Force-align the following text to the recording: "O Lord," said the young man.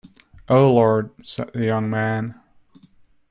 "O 0.49 0.73
Lord," 0.73 1.11
said 1.23 1.53
the 1.53 1.63
young 1.65 1.87
man. 1.87 2.33